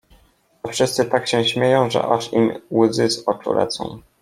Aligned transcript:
A 0.63 0.67
wszyscy 0.67 1.05
tak 1.05 1.27
się 1.27 1.45
śmieją, 1.45 1.87
aż 2.11 2.33
im 2.33 2.51
łzy 2.71 3.09
z 3.09 3.27
oczu 3.27 3.53
lecą. 3.53 4.01